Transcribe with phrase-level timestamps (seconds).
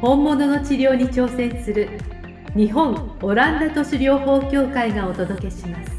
[0.00, 1.88] 本物の治療に挑戦する
[2.54, 5.90] 日本オランダ都市療法協会がお届けします。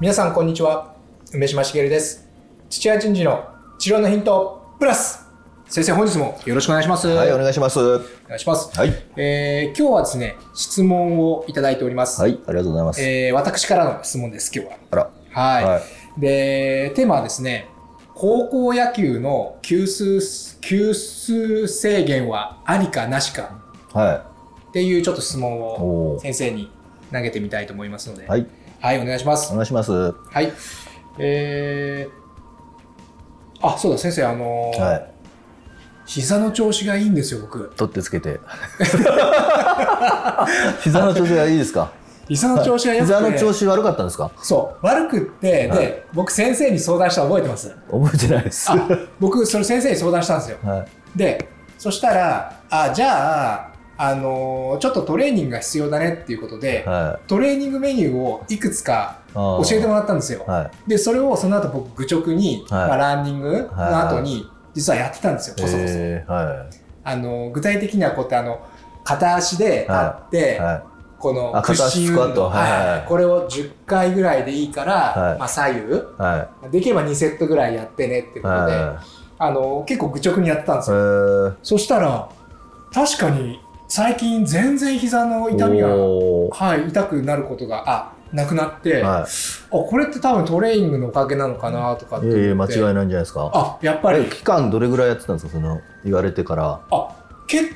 [0.00, 0.94] 皆さんこんにちは。
[1.34, 2.30] 梅島茂です。
[2.70, 3.44] 土屋順次の
[3.78, 5.26] 治療のヒントプラス。
[5.68, 7.08] 先生本日もよろしくお願いします。
[7.08, 7.78] はい、お願いします。
[7.78, 8.92] はお願いします、い。
[9.18, 13.02] えー今日はですね質問をいただいております、はい、ありがとうございます。
[13.02, 14.78] えー私からの質問です今日は。
[14.92, 15.10] あら。
[15.30, 15.82] はい、はい。
[16.18, 17.68] でテーマはですね
[18.20, 23.62] 高校野球の球数球数制限はありかなしか
[23.94, 24.26] は
[24.68, 25.62] っていうちょっと質問い。
[25.62, 26.70] を先生に
[27.10, 28.46] 投げてみたいと思いますのではい、
[28.78, 29.90] はい、お願いしますお願いします。
[29.92, 30.52] ははい。
[31.18, 35.02] えー、あ、そうだ、先生、あのーい。
[36.04, 37.72] 膝の調子がいいんですよ、僕。
[37.74, 38.38] 取ってつけて。
[40.84, 41.90] 膝の調子がいいですか
[42.30, 44.30] 膝の調子が良くて、膝の調子悪かったんですか？
[44.40, 47.76] そう、悪くって、はいで、僕、先生に相談したの覚えてます？
[47.90, 48.70] 覚えてないです。
[48.70, 50.58] あ、僕、それ先生に相談したんですよ。
[50.62, 50.86] はい。
[51.18, 57.28] で、そしたら、あ、じゃあ、あのーちょっとトレーニングが必要だねっていうことで、はい。
[57.28, 60.44] トレーニングメニューをいくつか教教えてもらったんですよ。
[60.46, 60.88] はい。
[60.88, 66.32] で、それをその後僕、愚直に、はいまあ、ランニングの後に、実はやってたんですよ、こそこそ。
[67.02, 68.60] あの具体的にはこうやってあの
[69.04, 70.58] 片足で立って、い。
[70.60, 70.84] は
[71.20, 76.00] このあ屈伸運動、はいこれを10回ぐらいでいいから、はいまあ、左右い。
[76.18, 78.42] はできれば2セットぐらいやってねってい。
[78.42, 79.02] ことで、は
[79.38, 80.84] あの結構愚直にやってたんでい。
[80.86, 82.28] すよ、えーそしたら
[82.92, 89.26] 確かに最近全然膝の痛みが、はい、痛くなることがあなくなって、あは
[89.70, 92.30] これって多分トレーニングのおかげなのかなとかってい。
[92.30, 93.50] いえいえ、間違いないんじゃないですか？
[93.52, 95.52] あやっぱりえ期間どれぐらいやってたんですか？
[95.52, 96.80] その、言われてから。
[96.90, 97.08] あ
[97.48, 97.72] け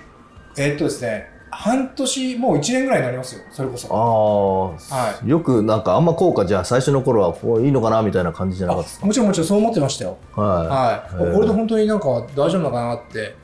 [0.56, 10.16] えっとですね半年もう1年ぐらいになりますよそれこそああ、はよくなんかあんま効果じゃあ最初の頃はこういいのかなみたいな感じじゃなかったですあもちろんもちろんそう思ってましたよ。
[10.34, 11.14] かははい。
[11.14, 13.34] へーこれで本当になんか大丈夫なのかなって。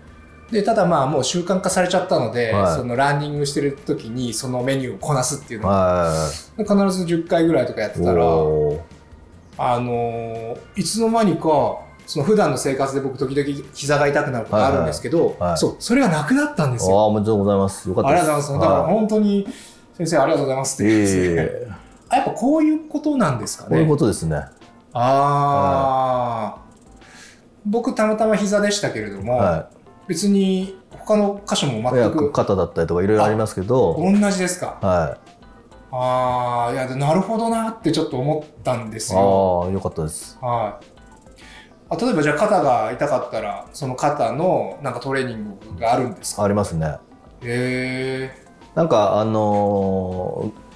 [0.51, 5.63] で、ただまあもう習慣化されちゃったので、はいそのランニングしてる時にそのメニューをこなすっていうい。
[5.63, 6.13] のをは
[6.59, 8.05] 必ず10回ぐらいとかやってい。
[8.05, 8.27] たら、あ
[9.79, 11.79] のーいつの間にか、
[12.11, 17.07] その普段の生活で僕時々膝が痛くなることがあるんですけど、はいはいそうそれがなくなったんですああ、よ。
[17.07, 17.89] おめでとうございます。
[17.89, 18.27] よかっあたです。
[18.27, 18.67] りがとうございます。
[18.67, 19.47] だからはい本当に
[19.97, 20.99] 先生ありがとうございますってね。
[20.99, 21.07] えい
[21.37, 21.69] え
[22.09, 23.89] あやっぱこういうことなんですかねこういう。
[23.89, 24.37] ことですね。
[24.93, 26.59] ああ、
[27.65, 29.71] 僕たまたま膝でしたけれども、は
[30.09, 34.79] 別に他の箇所も全く肩だったりとかいろいろありますけど、同じですか？
[34.83, 35.19] は
[35.93, 39.17] ああいやなるほどなってちょっと思ったんですい。
[39.17, 40.37] よああ、よかったです。
[40.41, 41.00] はい
[41.91, 46.45] あ例えばじゃあ肩が痛かったらその肩のなんかトレーニングがあるんですか？
[46.45, 46.87] ありますね。
[47.43, 50.70] へえなんかあのー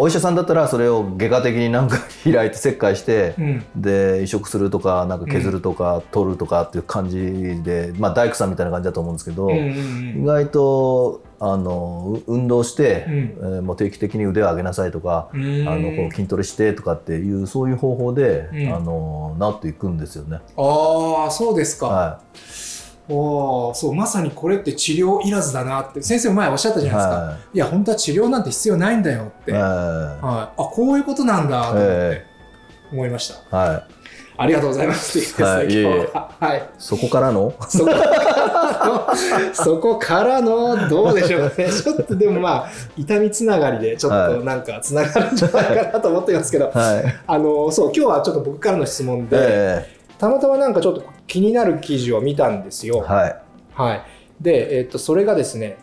[0.00, 3.64] お医者さんだったらそれを外科的になんか開いて切開して、うん。
[3.74, 13.14] で移植するとかなんか削るとか、取るとかっていう感じで、まあ、大工さんみたいな感じだと思うんですけど、うんうん意外とあのう運動して、うん。
[13.14, 15.68] えーもう定期的に腕を上げなさいとか、うん。
[15.68, 18.74] あのこう筋トレしてとかっていうそういう方法で、うん。
[18.74, 20.38] あの治っていくんですよね。
[20.56, 22.20] ああそうですか、は
[23.08, 27.58] おーそうまさにこれって治療いらずだなって先生前おっしゃったいじゃないですか、はい。
[27.58, 29.54] や本当は治療なんて必要ないんだよって、い。
[29.54, 32.26] はい、はあこういうことなんだと思ってえ
[32.92, 33.98] 思いました、いはい。
[34.40, 35.42] ありがとうございます。
[35.42, 35.96] はいいえいえ。
[35.96, 36.70] 今日ははい。
[36.78, 37.52] そこからの？
[39.52, 41.68] そこ からのどうでしょうかね。
[41.72, 47.14] ちょっとでもまあ痛みつながりでちょっとなんかつながるんじゃないかなと思ってますけど、はい。
[47.26, 53.04] あのそう今日はちょっと僕からの質問で、えたまたまなんかちょっと気になる記事を見たんですよ。
[53.08, 53.36] えはい。
[53.72, 54.02] はい、
[54.40, 55.78] で、えっとそれがですね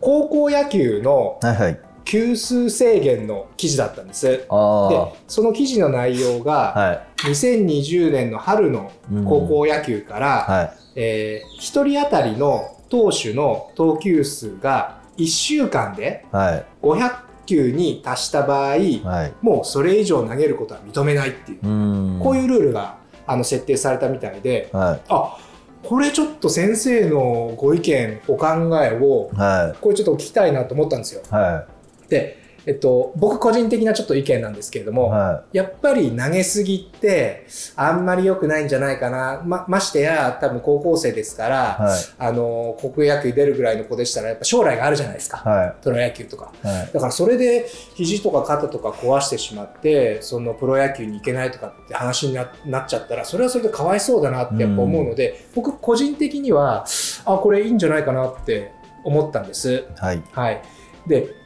[0.00, 1.80] 高校野球のはいはい。
[2.04, 4.26] 球数制限の記事だったんです。
[4.26, 7.06] であその記事の内容が、あはい。
[7.28, 8.90] 2020年の春の
[9.24, 10.72] 高校野球から、はい。
[10.96, 16.66] えー1人当たりの投手の投球数が1週間ではい。
[16.82, 17.14] 500
[17.46, 19.32] 球に達した場合、はい。
[19.40, 22.20] もうそれ以上投げることは認めないっていう、うん。
[22.20, 22.96] こういうルールが
[23.26, 25.00] あの設定されたみたいで、はい。
[25.08, 25.38] あ
[25.82, 28.46] これちょっと先生のご意見お考
[28.82, 31.22] えをはこれちょっと聞きたいなと思ったんですよ。
[31.30, 31.34] い。
[31.34, 31.66] は
[32.08, 39.42] でえっと、僕個人的なちょっと意見なんですけれども、はやっぱり投げすぎってあんまり良くないんじゃないかな。
[39.44, 45.38] ま、ましてや多分高校生ですから、いはいあの、国営野球出るぐらいの子でしたらやっぱ将来があるじゃないですか。
[45.38, 46.52] はプロ野球とか。
[46.64, 56.84] いはいだからそれで肘とか肩とか壊してしまって、そのプロ野球に行けないとかって話にななっちゃったら、それはそれでかわいそうだなってやっぱ思うので、僕個人的には、
[57.24, 58.72] あ、これいいんじゃないかなって
[59.04, 59.86] 思ったんです。
[59.96, 60.62] はいはい。
[61.06, 61.41] で、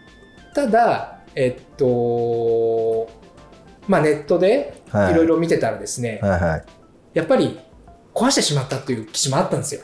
[0.57, 3.11] ただ、えっと、
[3.87, 6.65] まあネットではいいろいろ見てたらですね、はいはい
[7.13, 7.59] やっぱり
[8.15, 9.83] 壊してしまったっていう記事もあったんですよ。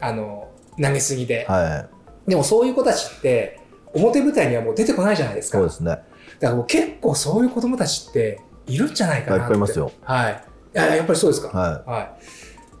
[0.00, 0.50] あの、
[0.80, 1.46] 投げすぎで。
[1.46, 1.88] は
[2.26, 3.60] いでもそういう子たちって、
[3.94, 5.58] 表舞台にはもう出てこないじゃないですか。
[5.58, 6.04] そうですねだか
[6.40, 9.42] らもう結構そういう子供たちっているんじゃないかなって。
[9.44, 9.92] いっぱいいますよ。
[10.02, 10.44] はい。
[10.74, 11.48] いや、やっぱりそうですか。
[11.56, 12.00] はは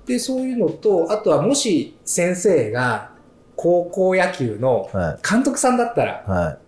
[0.06, 0.08] い。
[0.08, 3.12] で、そういうのと、あとはもし先生が
[3.56, 4.90] 高校野球の
[5.28, 6.58] 監督さんだったら、ははい。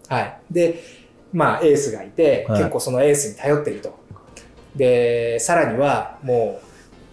[0.51, 0.83] で、
[1.33, 3.99] まあエースがいて、はい結構そのエースに頼ってると。
[4.77, 6.67] で、さらにはもう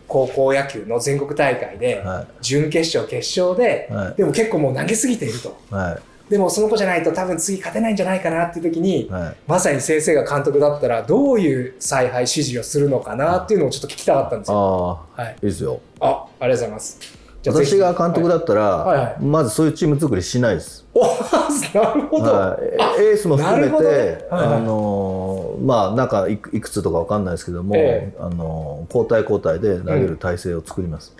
[0.07, 5.57] 高校野球の全国大会いで、は準決勝、決勝でい、はいでも結構もう投げすぎていると。
[5.69, 14.99] はいでもその子じゃないと多分次勝てないんじゃないかなっていう時に、はいまさに先生が監督だったらどういう采配指示をするのかなっていうのをちょっと聞きたかったんですよ。
[15.15, 15.35] はい。
[15.35, 17.24] いいですよあ、ありがとうございます。
[17.51, 18.97] 私が監督だったら、はい。
[18.97, 21.01] はいまずそういうチーム作りしないです、お
[21.77, 22.31] なるほど。
[22.31, 22.59] は
[22.99, 23.95] い、エースも含めなるほどね。
[23.95, 24.57] て、はいはい。
[24.57, 31.15] あのーまあなんかいくつとかわかんないですけども、えあのー交代交代で投げる体制を作ります、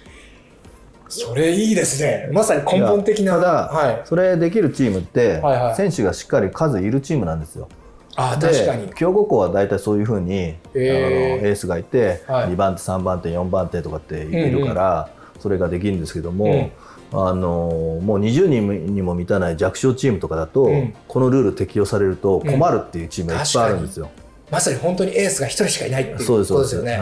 [1.08, 2.30] それいいですね。
[2.32, 3.34] まさに根本的な。
[3.34, 4.02] ただ、はい。
[4.06, 5.76] それできるチームって、はいはい。
[5.76, 7.68] 選手がしっかり数いるチームなんですよ。
[8.16, 8.90] あ、で確かに。
[8.96, 12.50] 強豪校は大体そういうふうに、へーあのエースがいて、はい。
[12.50, 15.10] 2番手3番手4番手とかっているから、
[15.40, 16.72] それができるんですけども、
[17.12, 20.94] あのもう20人にも満たない弱小チームとかだと、うん。
[21.08, 24.10] このルール適用されると困るっていうチームがいっぱいあるんですよ、
[24.52, 27.00] まさに本当にエースが一人しかいないっていうそうですことですよね。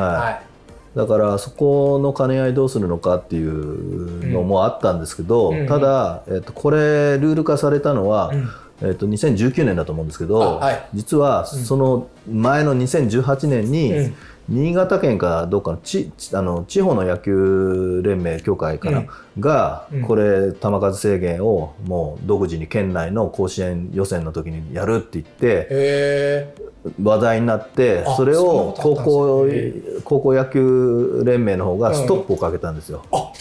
[0.96, 5.68] だからそこの兼ね合いどうするのかっていうのもあったんですけど、うん。
[5.68, 8.50] ただ、えっと、これルール化されたのは、うん。
[8.82, 10.62] えっと、2019年だと思うんですけど、
[10.94, 14.16] 実はその前の2018年に、うん
[14.50, 19.10] 新潟県かどうかのちちあの地方の野球連盟協会かな、うん
[19.40, 26.74] がうんこれ球数制限をもう独自に県内の甲子園予選の時にやるって言って。
[27.02, 29.48] 話題になってあそれを高校
[30.04, 33.06] 高校野球連盟の方がストップをかけたんですよ。
[33.14, 33.32] あ、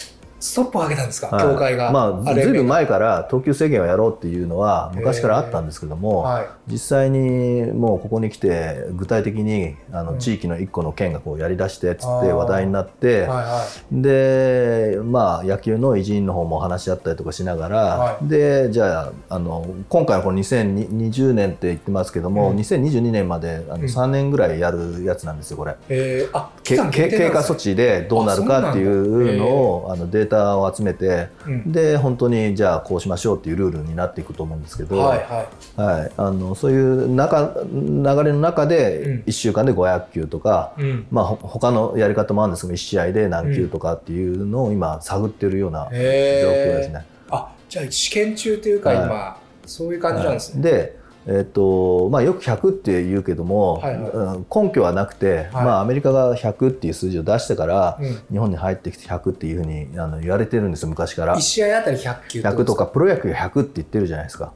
[0.43, 1.45] ストップをかけたんですか、はい。
[1.45, 1.89] 協会が。
[1.89, 6.47] まあ、ずいぶん前から投球制限をやろうっていうのは昔からあったんですけども、はい。
[6.67, 10.05] 実際にもうここに来て具体的にあうん。
[10.07, 18.27] の地域の一個の県がこうやりだしてっつって話題になって、はいはでまあ野球の偉人の方も話し合ったりとかしながら、はい。
[18.27, 22.57] でじゃああの今回のこの2020年って言ってますけども、うん。
[22.57, 23.81] 2022年まであうん。
[23.81, 25.71] の3年ぐらいやるやつなんですよこれ。
[25.71, 25.75] い。
[25.87, 40.81] えー、あ、経経過措置でどうなるかっていうのをあのデータを集めてうんで本当にじゃあこうしましょうっていうルールになっていくと思うんですけど、はいははい、あのそういう中流れの中うんで1週間で500球とか、い。
[40.81, 41.07] うん。
[41.11, 47.05] まあ、ほ他のやり方もあるんですけど1試合で何球とかっていうのを今探ってるような状況ですね。
[47.29, 50.61] あ、じゃあ試験中というか、はい今、そういう感じなんですね。
[50.61, 55.65] でえっとまあ、よく100って言うけども、はいはいうん根拠はなくて、はい。
[55.65, 58.21] まあ、アメリカが100っていう数字を出してから、うん。
[58.29, 61.35] 日本に入ってきて100っていうふうにあの言われてるんですよ昔から。
[61.37, 61.39] 1。
[61.39, 64.51] 試合あたり100球ってこ100とかプロ野球100って言ってるじゃないですか。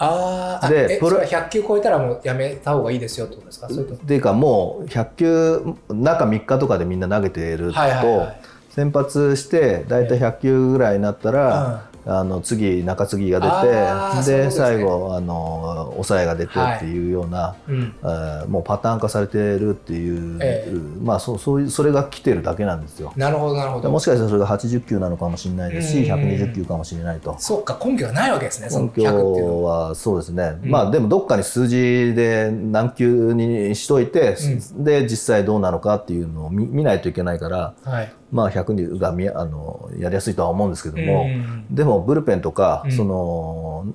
[0.00, 3.68] あーあでプロえそれは100球超えたらもうやめた方がいいですよってことですか？
[3.68, 8.40] それとっていうかもう100球中3日とかでみんな投げてると、はいはいはい。
[8.70, 14.50] 先発して大体100球ぐらいになったら、あの次中継ぎが出てでね。
[14.50, 17.94] 最後あの抑えが出てっていうような、うん。
[18.02, 20.72] えーもうパターン化されてるっていう、ええ。
[21.02, 23.12] まあそうそういうそれが来てるだけなんですよ。
[23.16, 23.90] なるほどなるほど。
[23.90, 26.12] もしかしたらそれが80球なのかもしれないですし、うん。
[26.12, 27.36] 120球かもしれないと。
[27.38, 29.88] そうか根拠がないわけですね根100っていうの拠は。
[29.88, 30.70] はそうですね、うん。
[30.70, 34.36] まあでもどっかに数字で何球にしといて、
[34.80, 41.66] うで実際どうなのかっていうのを見見ないといけないから、はいまあ、100が見あのやりやすいとは思うんですけども、うん。
[41.70, 42.92] でもブルペンとか、うん。
[42.92, 43.86] その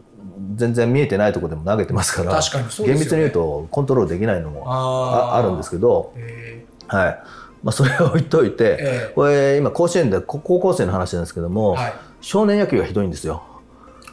[0.56, 2.94] 全然見えてないところでも投げてますから確かにそうね。
[2.94, 7.20] 厳密に言うとコントロールできないのもあるんですけど、えはい。
[7.64, 11.94] まあ、それを置いといて、えこれ今甲子園でこ高校生の話なんですけども、はい。
[12.20, 13.44] 少年野球がひどいんですよ。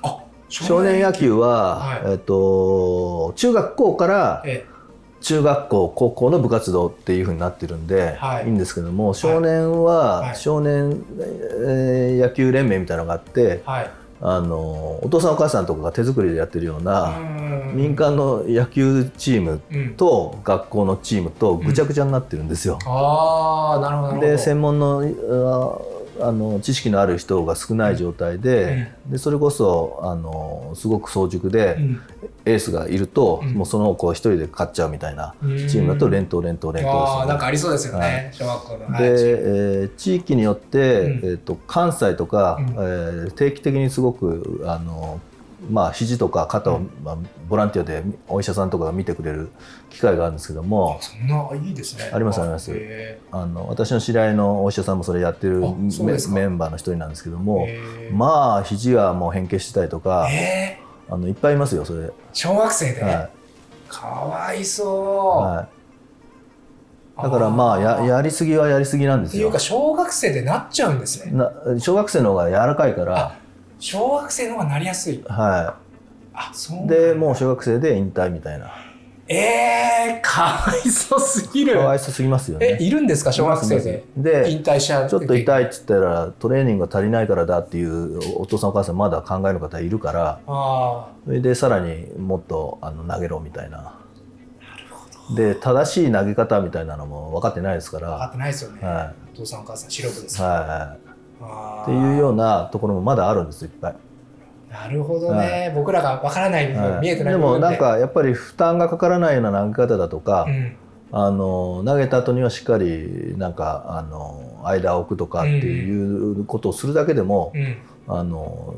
[0.02, 1.32] あ少年野球。
[1.32, 2.12] は、はい。
[2.12, 4.66] えっと、中学校からえ
[5.20, 8.46] 中学校高校の部活動っていうふうになってるんで、はい。
[8.46, 10.36] い、いんですけども少年は、はい。
[10.36, 11.04] 少年、
[11.66, 13.90] えー野球連盟みたいなのがあってはい。
[14.22, 17.72] あのお父さんお母さんとかが手作りでやってるような、うん。
[17.74, 19.94] 民間の野球チームうん。
[19.94, 22.78] と学校のチームとぐちゃぐちゃになってるんですよ。
[22.86, 24.32] ああなるほどなるほど。
[24.32, 25.02] で専門の
[26.22, 32.00] ああの知識のある人が少ない状態で,、でそれこそあのすごく早熟で、うん。
[32.46, 33.54] エースがいると、うん。
[33.54, 35.68] もうその子一人で勝っちゃうみたいなうん。
[35.68, 37.26] チームだと連投連投連投ですね。
[37.26, 39.02] なんかありそうですよね、はい小学校の、はい。
[39.02, 41.30] で、えー地域によって、うん。
[41.30, 42.66] えー、と関西とか、うん。
[42.66, 45.20] えー定期的にすごくあの、
[45.70, 46.90] まあ肘とか肩を、うん。
[47.02, 49.50] まあ、ボランティアでお医者さんとかが見てくれる
[49.88, 52.10] 機会があるんですけどもそんないいですね。
[52.12, 52.72] ありますあります。
[52.74, 57.66] へあの私の知り合いのお医者さんもそれやってるメンバーの一人なんですけどーも
[58.12, 60.78] まあ肘がもう変形してたりとかえ。
[61.08, 62.00] あのいっぱいいますよそれ。
[62.00, 63.30] ー小学生で、は
[63.88, 65.68] かわいいそう、は
[67.18, 69.40] い、だからまあややりすぎはやりすぎなんですよ。
[69.40, 69.58] っていうか。
[69.58, 71.32] 小学生でなっちゃうんですね。
[71.32, 73.34] な小学生の方が柔らかいから、
[73.80, 75.22] 小学生の方がなりやすい。
[75.26, 75.76] は
[76.32, 78.70] あそうでもう小学生で引退みたいな。
[79.26, 81.74] えー、かわいそうすぎる。
[81.74, 82.78] かわいそうすぎますよえね。
[82.80, 84.04] いるんですか小学生で？
[84.16, 90.40] で引退しちゃうちょっと痛いいって言ったらトレーニングが足りないからだっていうお父さんお母さんまだ考える方いるから。
[90.46, 93.96] あそれでさらにもっとあの投げろみたいな。
[95.36, 100.34] で正しい投げ方みたいなのも分かってないですかあ分かっら、てないですよね、はお父さんお母さん素人です。
[100.34, 100.98] いから、はあい、
[101.40, 103.96] っていうようななところもまだあるんですいっぱい。
[104.70, 107.00] なるほどね、僕らが分からない部分、はい。
[107.00, 110.76] 見えてないで部分もなんかやっぱり負担がかからないような投げ方だとか、うん。
[111.12, 117.76] あの投げた後にはしっかりなんかあの間を置くとかっていうことをするだけでも、うん。
[118.06, 118.74] あの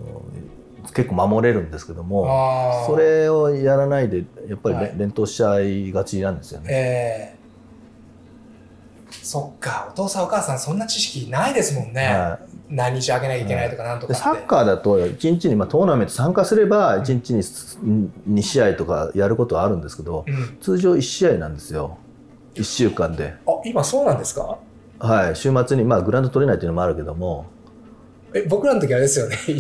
[0.95, 6.69] 結構守れるんですけどもそれをやらないでやっぱり連投しちゃいがちなんですよね。
[6.71, 7.42] えー
[9.23, 12.39] そっかお父さんお母さんそんな知識ないですもんね、は
[12.69, 21.99] 何日あげなきゃいけないとかなんとかって、サッカーだと1日に、まあ、トーナメント参加すれば1日に2試合とかやることはあるんですけどうん、通常1試合なんですよ。
[22.55, 23.35] 1週間で。
[23.47, 24.59] あ今そうなんですか？
[24.99, 27.47] はい、週末に、まあ、グラウンド取れないっていうのもあるけども、
[28.35, 29.37] え僕らの時あれですよね。
[29.47, 29.53] 1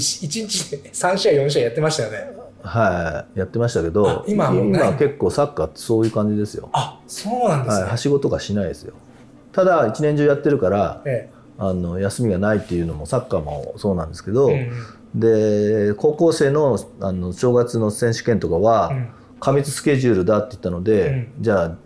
[0.46, 2.42] 日で3試合4試合やってましたよね。
[2.62, 8.94] はい、やってましたけあど今今結構サッカーってそういう感じですよ、あそうなんですはい、ね、はしごとかしないですよ
[9.52, 14.70] ただ一年中やってるからえあの休みがないっていうのもサッカーもそうなんですけど、え
[15.14, 15.20] うん。
[15.20, 19.08] で高校生のあの正月の選手権とかは、うん。
[19.38, 21.32] 過密スケジュールだって言ったので、うん。
[21.40, 21.76] じゃあ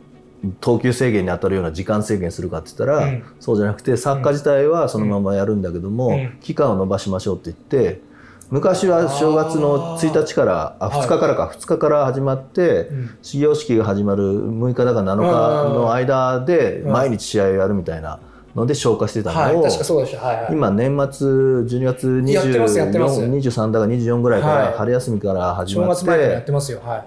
[0.61, 3.25] 投球制限に当たるような時間制限するかって言ったら、うん。
[3.39, 6.39] そうじゃなくてサッカー自体はそのままやるんだけども、うん。
[6.41, 8.01] 期間を延ばしましょうって言って
[8.51, 11.01] 昔は正月の1日からあはい。
[11.01, 13.19] 2日からか、2日から始まって、うん。
[13.23, 18.21] 始業式が始まる6日だか7日の間で毎日試合をやるみたいな
[18.55, 20.53] ので消化してたのを、はい。
[20.53, 23.21] 今年末12月やってますやってます。
[23.21, 24.75] 24 23だか24ぐらいから、はい。
[24.75, 26.05] 春休みから始正まって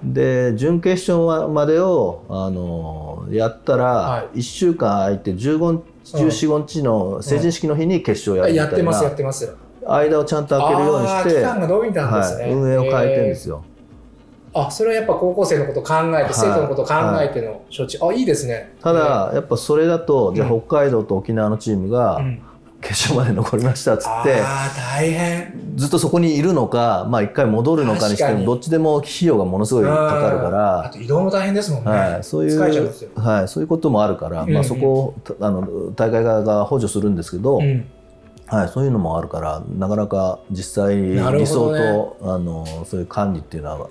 [0.04, 9.56] で準決勝までをあのやったら、は1週間空いて15 14、日の成人式の日に決勝やるみたいな、やってますやってます
[9.94, 13.64] 間をちゃんと開けるようにして、間が伸びたんですね、はい、運営を変えてるんですよ。
[14.52, 16.34] あそれはやっぱ高校生のことを考えて、はい。
[16.34, 18.74] 生徒のことを考えての処置、あいいですね。
[18.82, 20.62] ただ、やっぱそれだと、じゃあうん。
[20.62, 22.42] 北海道と沖縄のチームがうん。
[22.82, 25.74] 決勝まで残りましたっつって、ああ大変。
[25.76, 30.52] ずっとそこにいるのか、まあ、一回戻るのかにしてもどっちでも費用がものすごいかかるかあ
[30.84, 32.60] ら、と移動も大変ですもんね、はい、そういう
[33.16, 37.86] はい、そういうこともあるから、まあ、そこをたあの大会側が補助するんですけど、うん
[38.50, 43.90] はい、そういうのもあるからなかなか実際理想と、あのそういう管理っていうのは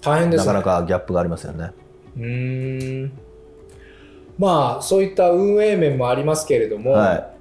[0.00, 0.52] 大変ですね。
[0.52, 1.70] なかなかギャップがありますよね。
[2.16, 3.12] うーん。
[4.38, 7.32] まあそういった運営面もありますけれども、は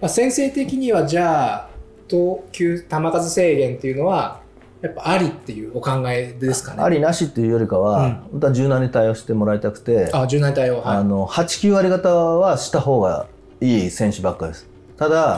[0.00, 1.68] まあ、先生的にはじゃあ
[2.08, 4.40] 投球球数制限っていうのは
[4.80, 6.82] やっぱありっていうお考えですかい、ね。
[6.82, 8.14] ありなしっていうよりかは、うん。
[8.30, 10.96] 本当は柔軟に対応してもらいたくて、あ柔軟対応はい。
[10.98, 13.26] あの8、9割方はした方が
[13.60, 14.77] いい選手ばっかりです。
[14.98, 15.36] ただ、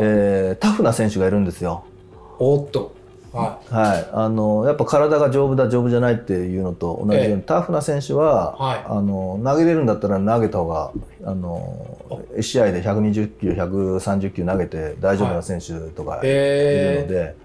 [0.00, 1.84] えータフな選手がいるんですよ。
[2.38, 2.96] おっと。
[3.32, 7.42] ははい、あのやっぱ体が丈夫だ丈夫じゃないっていうのと同じように、ええ。
[7.42, 8.84] タフな選手は、はい。
[8.86, 10.92] あの投げれるんだったら投げた方が
[11.24, 11.98] あの
[12.36, 16.22] 1試合で120球130球投げて大丈夫な選手とかい。
[16.22, 17.06] るのえ。
[17.08, 17.36] で、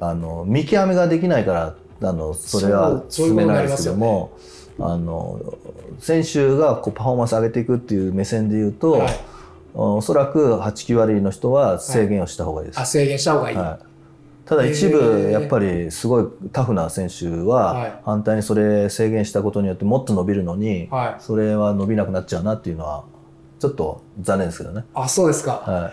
[0.00, 1.52] あの見極めができないか
[2.00, 4.32] らあのそれは進めないですけども。
[4.80, 5.40] あの
[5.98, 9.20] 選手がこうパフォーマンス上げていくっていう目線で言うと、はい、
[9.74, 12.80] おそらく8、9割の人は制限をした方がいいです。
[12.80, 13.86] あ制限した方がいい、はい、
[14.44, 15.30] ただ一へ部ー。
[15.30, 17.44] やっぱりすごいタフな選手はい。
[17.46, 21.22] は反対にそれ制限したことによってもっと伸びるのにはい。
[21.22, 23.04] それは伸びなくなっちゃうなっていうのは
[23.60, 24.84] ちょっと残念ですけどね。
[24.94, 25.92] あそうですか、は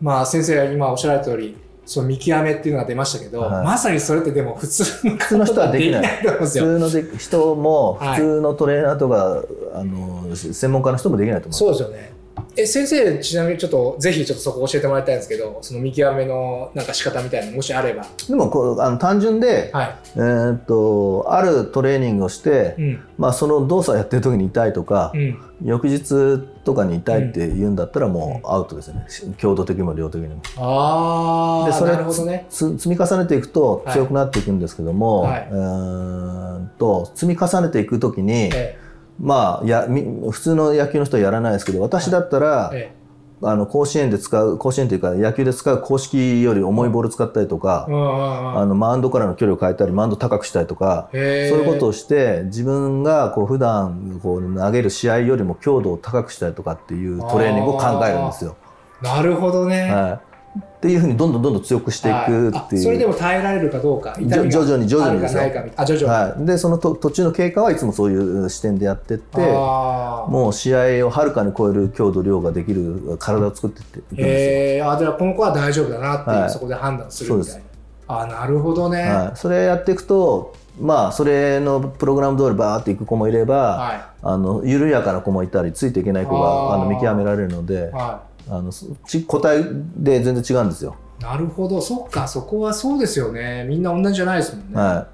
[0.00, 3.64] まあ先生が今おっしゃられた通りその見極めっていうのが出ましたけど、はい。
[3.64, 6.06] まさにそれってでも普通の普通の人はできない。
[6.38, 9.42] 普通ので人もはい普通のトレーナーとか、
[9.74, 12.12] あの専門家の人もできないと思うそうですよね。
[12.56, 18.06] え先生ちなみにちょっとぜひちょっとそこ教えてもらいたいんですけどその見極めのなんか仕方みたいなのもしあれば。
[18.28, 23.04] でもこうあの単純で、はい、えーっとあるトレーニングをして、うん。
[23.18, 29.06] まあ、その動作をやってる時に痛いとか、うん、翌日とかに痛いって言うんだったらもうアウトですよね、
[29.38, 30.42] 強度的にも量的にも。
[30.56, 32.46] ああでそれなるほどね。
[32.50, 35.48] つ積み重ねていくと強くなっていくんですけども、はい。
[35.50, 38.78] えーんと積み重ねていく時に、え
[39.22, 43.02] まあやみ普通の野球の人はやらないですけど私だったら、ええ。
[43.44, 58.56] あの甲子園で使う甲子園というか野球で使う公式より重いボール使ったりとかあのマウンドからの距離を変えたりマウンド高くしたりとか、そういうことをして自分がこう普段こう投げる試合よりも強度を高くしたりとかっていうトレーニングを考えるんですよ。
[59.02, 62.50] なるほどね、はい、っていうふうにどんどんどんどん強くしていくってはい。
[62.56, 62.98] あそれいう。
[62.98, 65.42] でも耐えられるかどうか痛みが徐々に徐々にですよ。
[65.42, 65.82] あるかないかみたいな。
[65.82, 76.50] あ徐々に、はい、でそのと途中の経過はいつもそういう視点でやってってもう試合をはるかに超える強度量ができる体を作っていっていくんですへえあじゃあこの子は大丈夫だなっていう、はい。
[76.50, 77.62] そこで判断するみたいな。
[78.08, 84.02] あなるほどね、よ、はい、それやっていくとまあそれのプログラム通りバーっていく子もいれば、はい。
[84.24, 89.64] あの緩やかな子もいたりついていけない子があの見極められるのではあのそち個体
[89.96, 90.96] で全然違うんですよ。
[91.20, 91.80] い、なるほど。
[91.80, 92.26] そっか。
[92.26, 93.64] そこはそうですよね。
[93.68, 95.06] みんな同じじゃないですもんね、は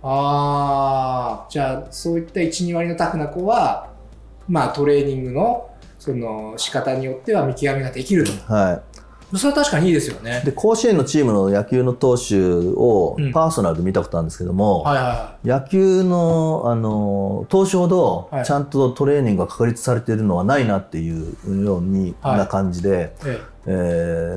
[0.00, 3.90] ああじゃあそういった12割のタフな子は
[4.48, 8.30] まあトレーニングのその仕方によっては見極めができると。
[8.30, 8.34] い。
[8.46, 8.82] は
[9.36, 10.40] それは確かにいいですよね。
[10.42, 13.32] い、で甲子園のチームの野球の投手をうん。
[13.32, 18.44] パーソナルで見たことあるんですけども、はいは野球のあの投手ほどはい。
[18.44, 22.38] ちゃんとトレーニングが確立されているのはないなっていうようにはい。
[22.38, 23.40] な感じで、いえ。
[23.66, 23.70] え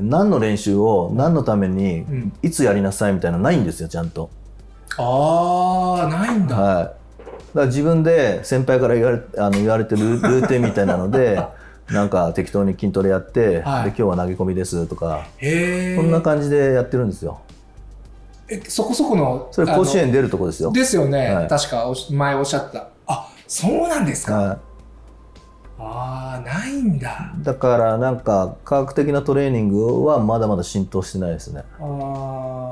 [0.02, 2.32] 何の練習を何のためにん。
[2.42, 4.30] いつやりなさいみたいなのないんですよちゃんと。
[4.34, 6.94] えああないんだ、はい、だか
[7.54, 11.42] ら自分で先輩から言われあの言われてるルーティンみたいなので
[11.90, 13.84] なんか適当に筋トレやって、はい。
[13.84, 17.40] で今日は投げ込みですとか、こんな感じでやってるんですよ。
[18.48, 20.68] えそこそこのそれ甲子あ園出るとこですよ。
[20.68, 20.74] の。
[20.74, 21.48] ですよね、はい。
[21.48, 22.88] 確かおし前おっしゃった。
[23.06, 24.58] あそうなんですか、は
[25.78, 27.32] ああないんだ。
[27.40, 31.64] い、だからなんか科学的なトレーニングはまだまだ浸透してないですね。
[31.80, 32.71] ああ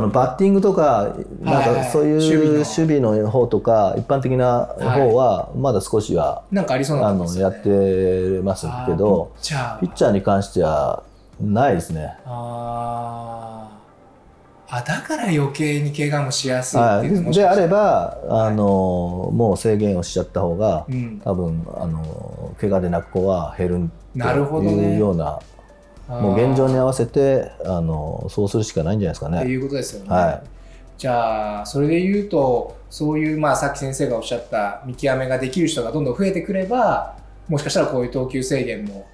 [0.00, 3.28] のバッティングとかなんかそういう守備の。
[3.28, 10.12] 方とか一般的な方はまだ少しは、ーなんかありそうなあのやってますけどピッチャー。
[10.12, 11.02] に関しては
[11.40, 12.16] ないですね。
[12.24, 13.78] あー。
[14.70, 24.92] あだから余計に怪我もしやすいっはい、ていうであればあのもう制限をしちゃった方がうん、多分あの怪我で泣く子は減るなるほどとね。
[24.92, 25.38] いうような
[26.08, 29.40] もう現状に合わせてあのそうするしかないんじゃないですかね。
[29.40, 30.08] っていうことですよね。
[30.08, 30.42] は
[30.96, 37.16] じゃあそれで言うとそういうまあさっき先生がおっしゃった見極めができる人がどんどん増えてくれば
[37.48, 39.06] もしかしたらこういう投球制限も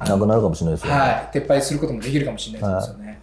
[0.00, 1.00] なくなるかもしれないですよね。
[1.00, 3.20] はい、撤廃することもできるかもしれないですよね。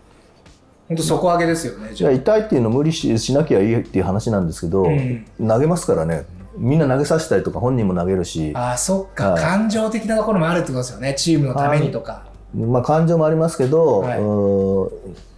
[0.88, 1.93] 本当底上げですよね。
[1.93, 6.25] じゃあ痛いっていうのを無理ししなきゃいいっていう話なんですけど、うん投げますからね
[6.58, 12.23] みんな投げさせたりとか本人も投げるしああそっか、はい感情的なところもあるってことですよねチームのためにとか。
[12.53, 15.29] まあ、感情もありますけど、はい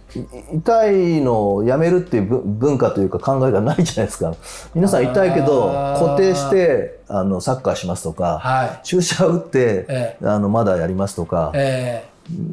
[0.52, 4.34] 痛いのをやめるっていう文文化というか考えがないじゃないですか
[4.74, 8.80] 皆さん痛いけど固定してあのサッカーしますとかはい。
[8.82, 12.04] 注射打ってえあのまだやりますとかえ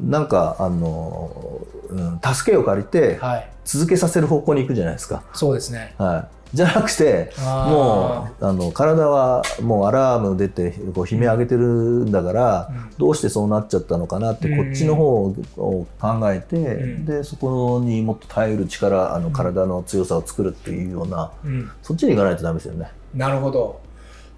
[0.08, 3.50] なんかあの、うん、助けを借りてえはい。
[3.70, 5.22] 続けさせる方向に行くじゃないですか。
[5.32, 5.94] そうですね。
[6.00, 21.72] はい、じゃなくてもうあの体はもうアラーム出てこう悲鳴上げてるんだから、うんどうしてそうなっちゃったのかなって、うんこっちの方を考えて、んでそこにもっと耐える力あの体の強さを作るっていうようなうん。
[21.82, 22.92] そっちに行かないとダメですよね。
[23.14, 23.82] なるほど。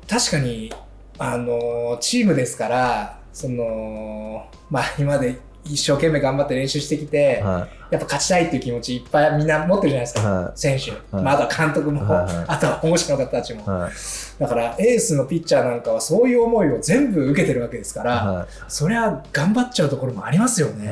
[0.08, 0.72] 確かに、
[1.18, 10.22] あの、チームですから、その、まあ今まで一生懸命頑張って練習してきて、はやっぱ勝ちたいっていう気持ちいっぱいみんな持ってるじゃないですか。
[10.22, 20.90] は選手、はいまあ、あとは監督も、あとは保護者の方たちも、だからエースのピッチャーなんかはそういう思いを全部受けてるわけですから、はそりゃ頑張っちゃうところもありますよね。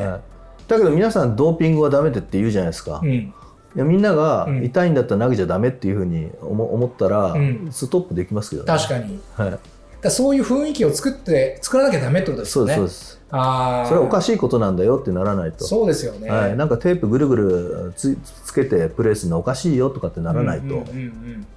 [0.68, 3.00] だけど皆さんドーピングはダメって言うじゃないですか。
[3.02, 3.34] うん、い
[3.76, 8.68] やみんながうん痛いんだったら投げちゃダメっていうふうに思思ったら、うんストップできますけどね。
[8.68, 9.20] 確かに。
[9.36, 9.60] はい、
[10.02, 12.76] だそういう雰囲気を作って作らなきゃダメってことですよね。
[12.76, 13.19] そうです。
[13.32, 15.66] あそれはおかししいことなんだよってならないと。
[15.66, 16.30] そうですよね。
[16.30, 21.48] はい、なんかテープぐるぐるつつけてプレーするのおかしいよとかってならないと、うんうんうんうん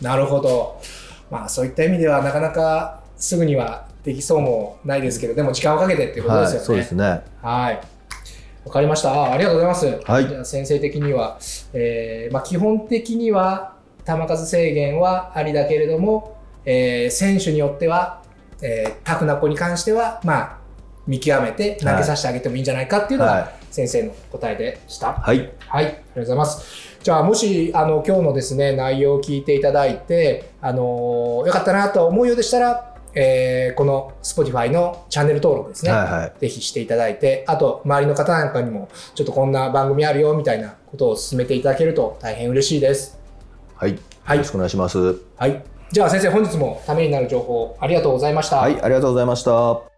[0.00, 0.80] なるほど。
[1.28, 6.66] まあそういった意味ではなかなかすぐにはできそうもないですけど、でも時間をかけてっていうことはい、ですよね。
[6.66, 7.22] そうですね。
[7.42, 7.80] はい。
[8.64, 9.12] わかりました。
[9.12, 9.86] あありがとうございます。
[10.04, 11.38] はいじゃあ先生的には、
[11.72, 13.74] えーまあ、基本的には
[14.06, 18.22] 球数制限はありだけれども、えー選手によっては、
[18.62, 20.57] えータフな子に関しては、まあ、
[21.08, 25.14] 見極めて投げさせてあげてもいいんじゃないかっていうのはが先生の答えでした。
[25.14, 25.50] はい。
[25.66, 26.98] はい、ありがとうございます。
[27.02, 35.92] じゃあ、もし、あの、今日のですね、内容を聞いていただいて、あのよかったなと思うようでしたら、えーこの Spotify のチャンネル登録ですね。
[35.92, 36.32] はいはい。
[36.40, 43.18] ぜひしていただいて、あと、周りの方なんかにも、ちょっとこんな番組あるよ、みたいなことを進めていただけると大変嬉しいです。
[43.76, 43.92] はい。
[43.92, 44.98] よはいろしくお願いします。
[44.98, 45.62] ははい。
[45.90, 48.68] じゃあ、先生、本日もためになる情報、ありがとうございました。
[48.68, 48.82] い。
[48.82, 49.97] ありがとうございました。